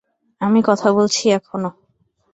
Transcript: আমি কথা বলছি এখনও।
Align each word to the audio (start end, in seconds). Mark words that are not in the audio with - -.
আমি 0.41 0.59
কথা 0.65 0.87
বলছি 0.93 1.23
এখনও। 1.31 1.71